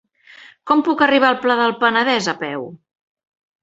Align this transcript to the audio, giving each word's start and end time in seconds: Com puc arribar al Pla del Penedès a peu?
Com 0.71 0.81
puc 0.87 1.03
arribar 1.09 1.31
al 1.35 1.39
Pla 1.45 1.59
del 1.63 1.79
Penedès 1.87 2.35
a 2.37 2.39
peu? 2.45 2.71